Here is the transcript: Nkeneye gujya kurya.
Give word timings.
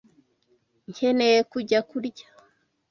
Nkeneye 0.89 1.39
gujya 1.51 1.79
kurya. 1.89 2.25